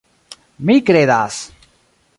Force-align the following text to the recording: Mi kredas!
Mi 0.69 0.77
kredas! 0.89 1.39